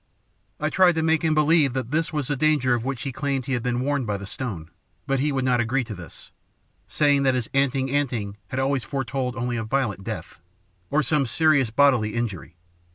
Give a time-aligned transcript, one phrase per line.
[0.59, 3.45] I tried to make him believe that this was the danger of which he claimed
[3.45, 4.71] he had been warned by the stone,
[5.05, 6.31] but he would not agree to this,
[6.87, 10.39] saying that his 'anting anting' always foretold only a violent death,
[10.89, 12.55] or some serious bodily injury.